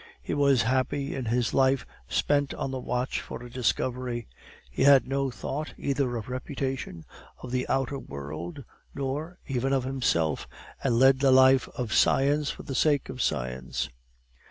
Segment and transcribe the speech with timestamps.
[0.19, 4.27] He was happy in his life spent on the watch for a discovery;
[4.71, 7.05] he had no thought either of reputation,
[7.43, 8.63] of the outer world,
[8.95, 10.47] nor even of himself,
[10.83, 13.89] and led the life of science for the sake of science.